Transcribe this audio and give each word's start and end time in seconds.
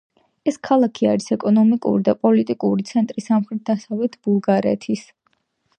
ეს 0.51 0.55
ქალაქი 0.67 1.07
არის 1.09 1.29
ეკონომიკური 1.35 2.01
და 2.09 2.15
პოლიტიკური 2.23 2.87
ცენტრი 2.93 3.25
სამხრეთ-დასავლეთ 3.27 4.21
ბულგარეთის. 4.25 5.07